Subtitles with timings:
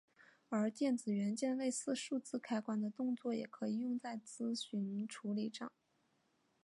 [0.49, 5.69] 而电子元件类似数字开关的动作也可以用在资讯处理上。